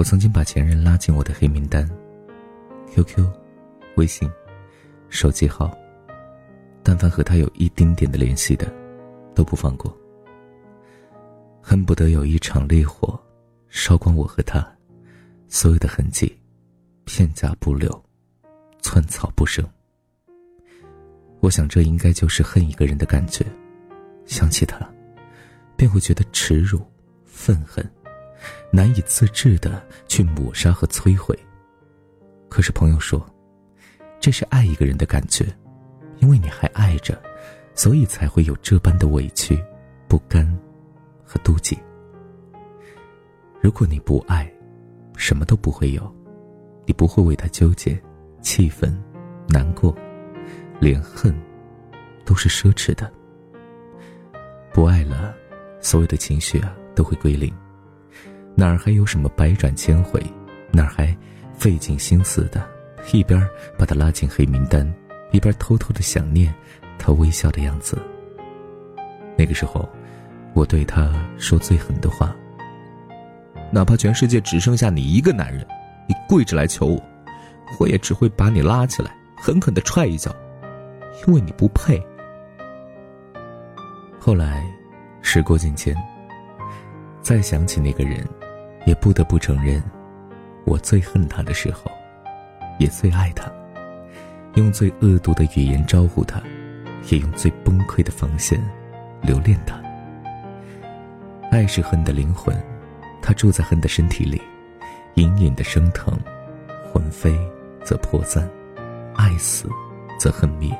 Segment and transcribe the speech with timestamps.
[0.00, 1.86] 我曾经把前任拉进我的黑名单
[2.90, 3.22] ，QQ、
[3.96, 4.32] 微信、
[5.10, 5.76] 手机号，
[6.82, 8.72] 但凡和他有一丁点的联系的，
[9.34, 9.94] 都不放过。
[11.60, 13.20] 恨不得有一场烈火，
[13.68, 14.66] 烧光我和他
[15.48, 16.34] 所有的痕迹，
[17.04, 18.02] 片甲不留，
[18.80, 19.62] 寸草不生。
[21.40, 23.44] 我想，这应该就是恨一个人的感觉。
[24.24, 24.78] 想起他，
[25.76, 26.80] 便会觉得耻辱、
[27.26, 27.86] 愤恨，
[28.70, 31.38] 难以自制的去抹杀和摧毁。
[32.48, 33.24] 可是朋友说，
[34.20, 35.46] 这是爱一个人的感觉，
[36.18, 37.20] 因为你还爱着，
[37.74, 39.62] 所以才会有这般的委屈、
[40.08, 40.46] 不甘
[41.24, 41.78] 和妒忌。
[43.60, 44.50] 如果你不爱，
[45.16, 46.14] 什么都不会有，
[46.86, 48.00] 你不会为他纠结、
[48.40, 48.96] 气愤、
[49.48, 49.96] 难过。
[50.80, 51.34] 连恨，
[52.24, 53.12] 都是奢侈的。
[54.72, 55.34] 不爱了，
[55.78, 57.54] 所有的情绪啊都会归零，
[58.60, 60.22] 哪儿还有什么百转千回？
[60.70, 61.16] 哪儿还
[61.54, 62.62] 费尽心思的，
[63.10, 63.42] 一边
[63.78, 64.86] 把他拉进黑名单，
[65.30, 66.54] 一边偷偷的想念
[66.98, 67.96] 他微笑的样子。
[69.34, 69.88] 那个时候，
[70.52, 72.36] 我对他说最狠的话：
[73.72, 75.66] 哪怕全世界只剩下你一个男人，
[76.06, 77.02] 你跪着来求我，
[77.78, 80.36] 我也只会把你拉起来，狠狠的踹一脚。
[81.26, 81.98] 因为你不配。
[84.18, 84.62] 后来，
[85.22, 85.96] 时过境迁，
[87.22, 88.22] 再想起那个人，
[88.86, 89.82] 也不得不承认，
[90.64, 91.90] 我最恨他的时候，
[92.78, 93.50] 也最爱他，
[94.54, 96.42] 用最恶毒的语言招呼他，
[97.10, 98.60] 也用最崩溃的防线
[99.22, 99.80] 留恋他。
[101.50, 102.56] 爱是恨的灵魂，
[103.20, 104.40] 他住在恨的身体里，
[105.14, 106.16] 隐隐的升腾，
[106.92, 107.36] 魂飞
[107.84, 108.48] 则魄散，
[109.14, 109.68] 爱死
[110.18, 110.70] 则恨灭。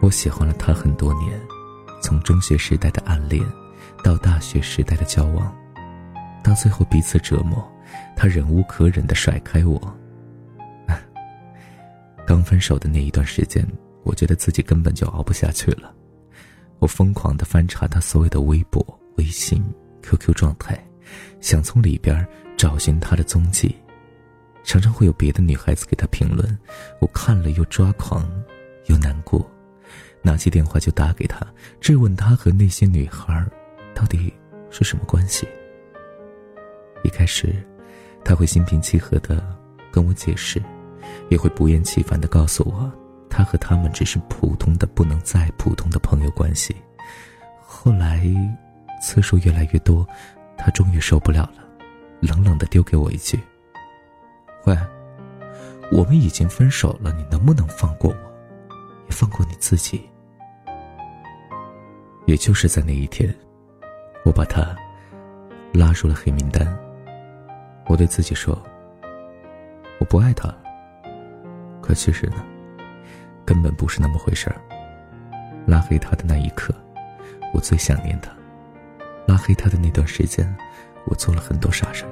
[0.00, 1.40] 我喜欢了他很多年，
[2.00, 3.44] 从中学时代的暗恋，
[4.04, 5.52] 到大学时代的交往，
[6.42, 7.66] 到最后彼此折磨，
[8.16, 9.80] 他忍无可忍的甩开我。
[12.26, 13.66] 刚分手的那一段时间，
[14.02, 15.94] 我觉得自己根本就熬不下去了，
[16.78, 18.84] 我疯狂的翻查他所有的微博、
[19.16, 19.62] 微信、
[20.02, 20.78] QQ 状态，
[21.40, 22.26] 想从里边
[22.56, 23.74] 找寻他的踪迹，
[24.64, 26.58] 常常会有别的女孩子给他评论，
[27.00, 28.26] 我看了又抓狂，
[28.86, 29.48] 又难过。
[30.20, 31.40] 拿起电话就打给他，
[31.80, 33.44] 质问他和那些女孩
[33.94, 34.32] 到底
[34.70, 35.46] 是什么关系。
[37.02, 37.54] 一开始，
[38.24, 39.42] 他会心平气和的
[39.90, 40.62] 跟我解释，
[41.28, 42.90] 也会不厌其烦的告诉我，
[43.30, 46.74] 他和他们只是普通的不能再普通的朋友关系。
[47.66, 48.24] 后来，
[49.00, 50.06] 次数越来越多，
[50.56, 51.64] 他终于受不了了，
[52.20, 53.38] 冷冷的丢给我一句
[54.66, 54.76] ：“喂，
[55.92, 58.16] 我们已经分手了，你能不能放过我？”
[59.08, 60.02] 也放过你自己。
[62.26, 63.34] 也就是在那一天，
[64.24, 64.76] 我把他
[65.72, 66.66] 拉入了黑名单。
[67.88, 68.56] 我对自己说
[69.98, 70.54] ：“我不爱他。”
[71.82, 72.44] 可其实呢，
[73.46, 74.56] 根本不是那么回事儿。
[75.66, 76.74] 拉黑他的那一刻，
[77.52, 78.30] 我最想念他；
[79.26, 80.54] 拉黑他的那段时间，
[81.06, 82.10] 我做了很多傻事儿。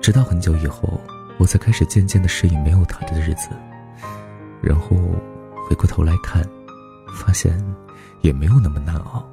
[0.00, 1.00] 直到很久以后，
[1.38, 3.48] 我才开始渐渐的适应没有他的日子。
[4.60, 4.96] 然后
[5.68, 6.44] 回过头来看，
[7.14, 7.58] 发现
[8.22, 9.24] 也没有那么难熬。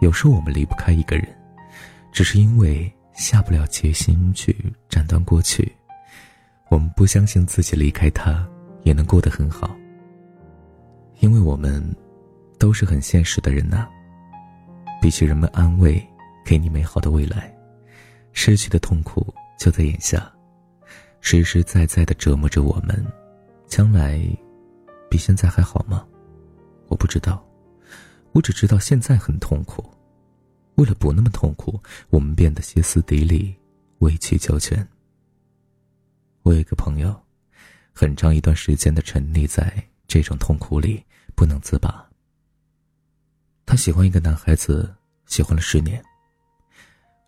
[0.00, 1.26] 有时候我们离不开一个人，
[2.12, 4.56] 只是因为下不了决心去
[4.88, 5.70] 斩断过去。
[6.70, 8.48] 我们不相信自己离开他
[8.84, 9.76] 也能过得很好，
[11.18, 11.82] 因为我们
[12.58, 13.88] 都是很现实的人呐。
[15.02, 16.00] 比起人们安慰，
[16.44, 17.52] 给你美好的未来，
[18.32, 20.30] 失去的痛苦就在眼下，
[21.20, 23.04] 实实在在的折磨着我们。
[23.66, 24.20] 将来，
[25.10, 26.06] 比现在还好吗？
[26.86, 27.44] 我不知道，
[28.32, 29.84] 我只知道现在很痛苦。
[30.78, 31.78] 为了不那么痛苦，
[32.08, 33.52] 我们变得歇斯底里、
[33.98, 34.86] 委曲求全。
[36.42, 37.20] 我有一个朋友，
[37.92, 39.72] 很长一段时间的沉溺在
[40.06, 41.04] 这种痛苦里
[41.34, 42.08] 不能自拔。
[43.66, 44.94] 他喜欢一个男孩子，
[45.26, 46.00] 喜欢了十年。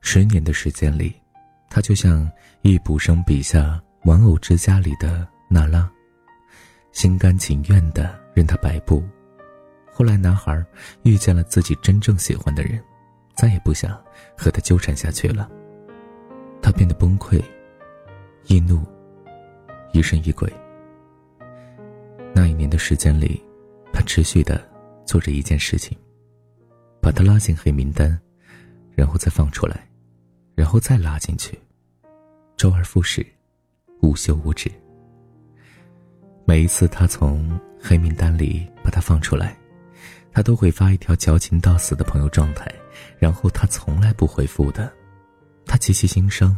[0.00, 1.12] 十年的时间里，
[1.68, 2.30] 他就像
[2.62, 5.90] 易卜生笔下《玩偶之家》里的娜拉。
[6.92, 9.02] 心甘情愿的任他摆布，
[9.92, 10.64] 后来男孩
[11.02, 12.80] 遇见了自己真正喜欢的人，
[13.40, 13.98] 再也不想
[14.36, 15.50] 和他纠缠下去了。
[16.60, 17.42] 他变得崩溃、
[18.44, 18.84] 易怒、
[19.94, 20.52] 疑神疑鬼。
[22.34, 23.42] 那一年的时间里，
[23.94, 24.62] 他持续的
[25.06, 25.96] 做着一件事情：
[27.00, 28.20] 把他拉进黑名单，
[28.94, 29.88] 然后再放出来，
[30.54, 31.58] 然后再拉进去，
[32.58, 33.26] 周而复始，
[34.02, 34.70] 无休无止。
[36.44, 39.56] 每一次他从黑名单里把他放出来，
[40.32, 42.72] 他都会发一条矫情到死的朋友状态，
[43.18, 44.92] 然后他从来不回复的，
[45.66, 46.56] 他极其心伤，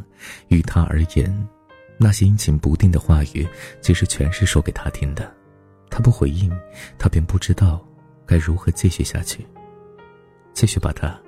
[0.49, 1.49] 于他而言，
[1.99, 3.47] 那些阴晴不定的话语，
[3.81, 5.33] 其实全是说给他听的。
[5.91, 6.51] 他不回应，
[6.99, 7.87] 他便不知道
[8.27, 9.47] 该如何继续下去。
[10.55, 11.19] 继续把他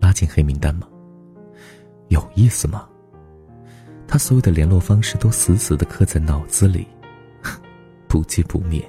[0.00, 0.86] 拉进黑名单吗？
[2.08, 2.88] 有意思吗？
[4.08, 6.86] 他所有的联络方式都死死的刻在脑子里，
[8.08, 8.82] 不击不灭。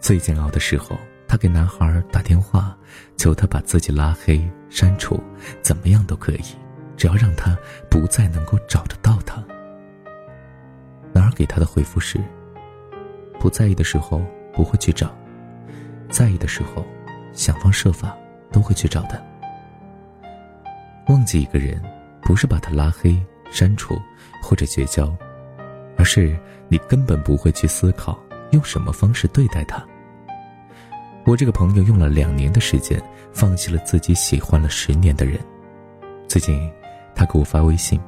[0.00, 0.98] 最煎熬的时候，
[1.28, 2.76] 他给男孩打电话，
[3.16, 5.20] 求他把自己拉黑、删除，
[5.62, 6.44] 怎么样都可以，
[6.96, 7.56] 只要让他
[7.90, 9.42] 不再能够找得到他。
[11.12, 12.20] 男孩给他的回复是。
[13.38, 15.14] 不在意的时候不会去找，
[16.08, 16.84] 在意的时候，
[17.32, 18.16] 想方设法
[18.50, 19.22] 都会去找的。
[21.08, 21.80] 忘记一个人，
[22.22, 23.94] 不是把他拉黑、删除
[24.42, 25.14] 或者绝交，
[25.98, 26.36] 而是
[26.68, 28.18] 你根本不会去思考
[28.52, 29.86] 用什么方式对待他。
[31.26, 33.02] 我这个朋友用了两年的时间，
[33.32, 35.40] 放弃了自己喜欢了十年的人。
[36.28, 36.70] 最近，
[37.16, 38.00] 他给我发微信，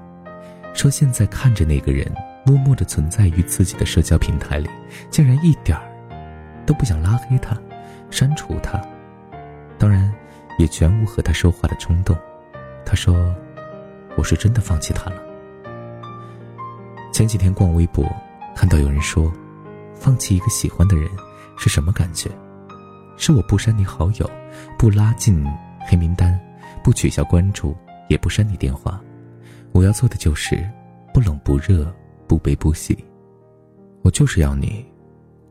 [0.72, 2.10] 说现在看着那个人。
[2.46, 4.70] 默默的存在于自己的社交平台里，
[5.10, 5.84] 竟然一点儿
[6.64, 7.54] 都不想拉黑他、
[8.10, 8.80] 删除他，
[9.76, 10.10] 当然
[10.56, 12.16] 也全无和他说话的冲动。
[12.86, 13.34] 他说
[14.16, 15.22] ：“我是真的放弃他了。”
[17.12, 18.10] 前几天逛微博，
[18.56, 19.30] 看到有人说
[19.94, 21.06] ：“放弃一个喜欢的人
[21.58, 22.30] 是什么感觉？
[23.18, 24.30] 是我不删你好友，
[24.78, 25.44] 不拉进
[25.80, 26.40] 黑名单，
[26.82, 27.76] 不取消关注，
[28.08, 28.98] 也不删你电话。
[29.72, 30.66] 我要做的就是
[31.12, 31.94] 不冷不热。”
[32.28, 33.02] 不悲不喜，
[34.02, 34.84] 我就是要你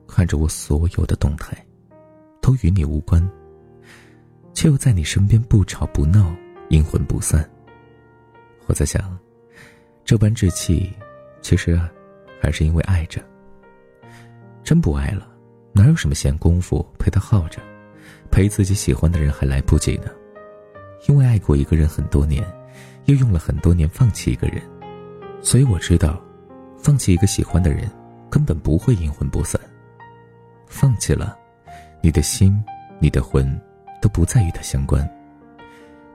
[0.07, 1.57] 看着我所有的动态，
[2.39, 3.19] 都与你无关，
[4.53, 6.31] 却又在你身边不吵不闹，
[6.69, 7.49] 阴魂不散。
[8.67, 9.17] 我在想，
[10.05, 10.93] 这般志气，
[11.41, 11.81] 其实
[12.39, 13.23] 还是因为爱着。
[14.63, 15.27] 真不爱了，
[15.77, 17.61] 哪有什么闲工夫陪他耗着？
[18.31, 20.05] 陪自己喜欢的人还来不及呢。
[21.07, 22.43] 因为爱过一个人很多年，
[23.05, 24.59] 又用了很多年放弃一个人，
[25.39, 26.19] 所以我知道。
[26.79, 27.89] 放弃一个喜欢的人，
[28.29, 29.59] 根本不会阴魂不散。
[30.67, 31.37] 放弃了，
[32.01, 32.63] 你的心、
[32.99, 33.59] 你的魂，
[34.01, 35.07] 都不再与他相关。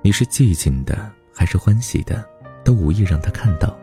[0.03, 2.25] 你是寂静的还是欢喜的，
[2.65, 3.77] 都无意让他看到。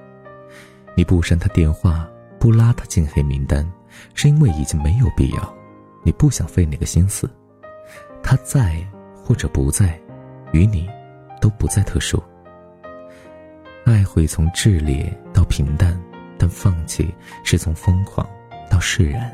[0.96, 2.08] 你不删他电话，
[2.40, 3.70] 不拉他进黑名单，
[4.14, 5.59] 是因为已经没有必要。
[6.04, 7.30] 你不想费那个心思。
[8.22, 8.86] 他在
[9.24, 10.00] 或者不在，
[10.52, 10.90] 与你
[11.40, 12.22] 都不再特殊。
[13.86, 16.00] 爱会从炽烈到平淡。
[16.42, 17.14] 但放弃
[17.44, 18.26] 是从疯狂
[18.70, 19.30] 到释然，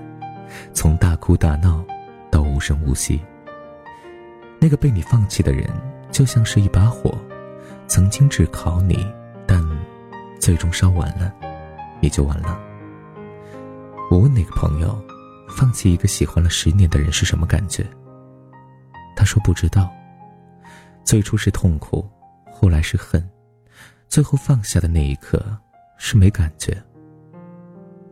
[0.74, 1.86] 从大哭大闹
[2.32, 3.22] 到无声无息。
[4.60, 5.70] 那个被你放弃的人，
[6.10, 7.16] 就像是一把火，
[7.86, 9.06] 曾经炙烤你，
[9.46, 9.64] 但
[10.40, 11.32] 最终烧完了，
[12.02, 12.60] 也就完了。
[14.10, 15.00] 我问那个朋友，
[15.56, 17.88] 放弃一个喜欢了十年的人是什么感觉？
[19.16, 19.90] 他说不知道。
[21.06, 22.06] 最初是痛苦，
[22.52, 23.26] 后来是恨，
[24.10, 25.42] 最后放下的那一刻
[25.98, 26.76] 是没感觉。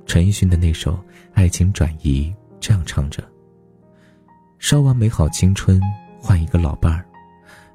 [0.06, 0.94] 陈奕迅的那首
[1.34, 2.31] 《爱情转移》
[2.62, 3.22] 这样唱着
[4.57, 5.81] ：“烧完美好青春，
[6.22, 7.04] 换一个老伴儿，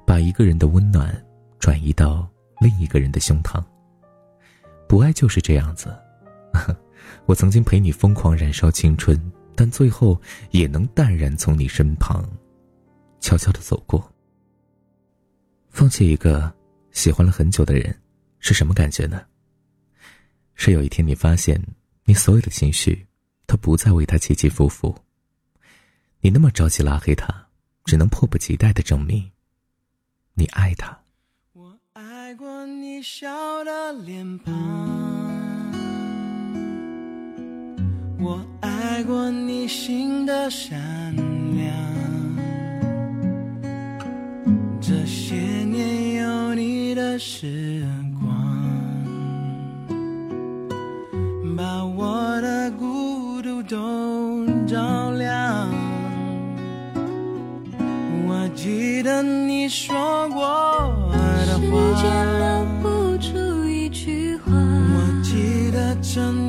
[0.03, 1.13] 把一个人的温暖
[1.59, 2.27] 转移到
[2.59, 3.63] 另一个人的胸膛。
[4.87, 5.95] 不爱就是这样子，
[7.27, 9.19] 我曾经陪你疯狂燃烧青春，
[9.55, 10.19] 但最后
[10.51, 12.23] 也能淡然从你身旁
[13.19, 14.11] 悄悄的走过。
[15.69, 16.53] 放弃一个
[16.91, 17.95] 喜欢了很久的人，
[18.39, 19.21] 是什么感觉呢？
[20.55, 21.61] 是有一天你发现。”
[22.05, 23.05] 你所有的情绪，
[23.45, 24.95] 都不再为他起起伏伏。
[26.21, 27.31] 你那么着急拉黑他，
[27.85, 29.29] 只能迫不及待的证明，
[30.33, 30.99] 你爱他。
[31.53, 34.55] 我爱过你笑的脸庞，
[38.21, 40.77] 我爱过你心的善
[41.55, 41.73] 良。
[44.81, 47.81] 这些年有你的时
[48.19, 48.29] 光。
[51.55, 55.69] 把我的孤独都照亮。
[58.27, 60.41] 我记得你说过
[61.45, 62.03] 的话，时间
[62.39, 64.51] 留不住一句话。
[64.51, 66.48] 我记得真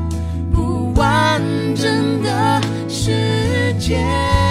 [3.91, 4.50] 世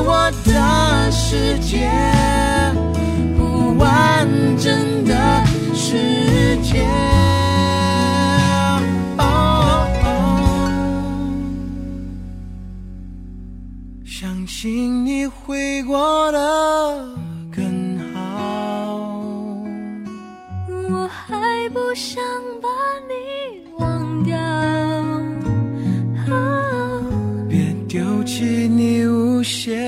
[0.00, 1.90] 我的世界，
[3.36, 6.86] 不完整的世界。
[9.18, 9.86] 哦
[14.04, 16.38] 相信你会过得
[17.54, 18.98] 更好。
[20.90, 22.22] 我还不想
[22.62, 22.68] 把
[23.08, 23.14] 你
[23.78, 24.36] 忘掉。
[26.28, 26.32] 啊
[27.48, 29.87] 别丢弃你无邪